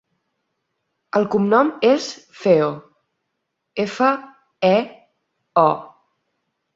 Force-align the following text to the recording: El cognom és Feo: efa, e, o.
El 1.17 1.25
cognom 1.33 1.67
és 1.89 2.07
Feo: 2.39 2.69
efa, 3.83 4.09
e, 4.71 4.75
o. 5.65 5.69